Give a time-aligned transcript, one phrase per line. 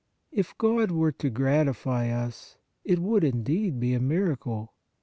[0.31, 4.73] If God were to gratify us, it would, indeed, be a miracle!